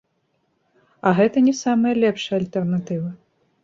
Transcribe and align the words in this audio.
А 1.11 1.13
гэта 1.21 1.37
не 1.51 1.55
самая 1.63 1.95
лепшая 2.07 2.35
альтэрнатыва. 2.43 3.19